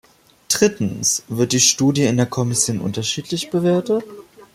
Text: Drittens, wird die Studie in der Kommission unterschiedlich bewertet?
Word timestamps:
Drittens, 0.47 1.21
wird 1.27 1.51
die 1.51 1.59
Studie 1.59 2.05
in 2.05 2.17
der 2.17 2.25
Kommission 2.25 2.81
unterschiedlich 2.81 3.51
bewertet? 3.51 4.03